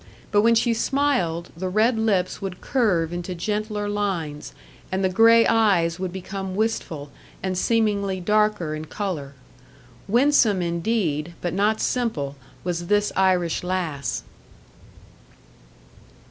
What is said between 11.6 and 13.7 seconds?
simple, was this Irish